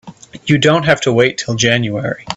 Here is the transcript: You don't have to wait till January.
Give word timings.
You 0.47 0.57
don't 0.57 0.85
have 0.85 1.01
to 1.01 1.13
wait 1.13 1.37
till 1.37 1.53
January. 1.53 2.25